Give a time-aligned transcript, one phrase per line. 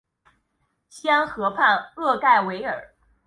[0.89, 2.95] 西安河畔厄盖维尔。